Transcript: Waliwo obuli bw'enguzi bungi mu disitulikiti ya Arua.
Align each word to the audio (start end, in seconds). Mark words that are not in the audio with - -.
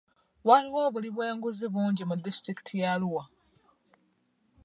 Waliwo 0.47 0.79
obuli 0.87 1.09
bw'enguzi 1.15 1.65
bungi 1.73 2.03
mu 2.09 2.15
disitulikiti 2.23 2.73
ya 2.81 2.89
Arua. 2.93 3.23